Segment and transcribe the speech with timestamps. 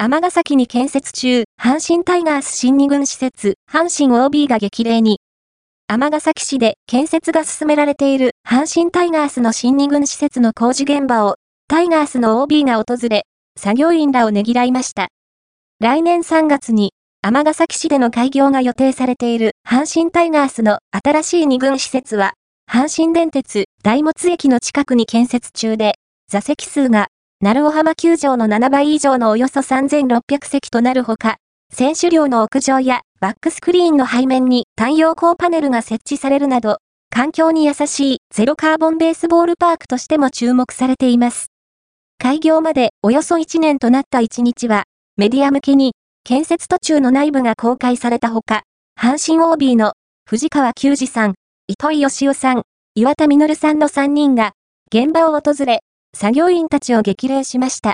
[0.00, 5.18] 尼崎に建設中、阪神タイガース新2軍施設、阪神 OB が激励に。
[5.88, 11.34] 尼崎市で建設が進められている阪神タイガースの新2軍施設の工事現場を、
[11.66, 13.24] タイガースの OB が訪れ、
[13.58, 15.08] 作業員らをねぎらいました。
[15.80, 22.34] 来年3月に、尼崎市での開業が予定されている阪神タイガースの新しい2軍施設は、
[22.70, 25.96] 阪神電鉄大物駅の近くに建設中で、
[26.28, 27.08] 座席数が、
[27.40, 31.36] 鳴尾浜球場の7倍以上のおよそ3600席となるほか、
[31.72, 36.78] 選手寮の屋上やバックスクリーンの背面に太陽光パネルが設置されるなど、
[37.10, 41.46] 環境に優しいゼロカーボンベースボールパークとしても注目されています。
[42.18, 44.82] 開業までおよそ1年となった1日は、
[45.16, 45.92] メディア向けに
[46.24, 48.64] 建設途中の内部が公開されたほか、
[49.00, 49.92] 阪神 OB の
[50.28, 51.34] 藤川球児さん、
[51.68, 52.62] 糸井義雄さん、
[52.96, 54.54] 岩田実さんの3人が
[54.92, 55.82] 現場を訪れ、
[56.14, 57.86] 作業員たちを激励しました。